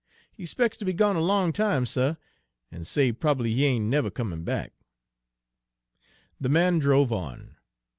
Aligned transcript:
He 0.33 0.47
'spec's 0.47 0.77
ter 0.77 0.85
be 0.87 0.93
gone 0.93 1.15
a 1.15 1.19
long 1.21 1.53
time, 1.53 1.85
suh, 1.85 2.15
en 2.71 2.85
say 2.85 3.11
prob'ly 3.11 3.53
he 3.53 3.65
ain' 3.65 3.87
neber 3.87 4.09
comin' 4.09 4.43
back." 4.43 4.73
The 6.39 6.49
man 6.49 6.79
drove 6.79 7.11
on. 7.11 7.57